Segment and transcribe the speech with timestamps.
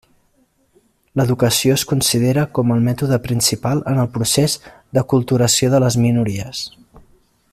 [1.19, 4.57] L'educació es considera com el mètode principal en el procés
[4.99, 6.65] d'aculturació de les minories.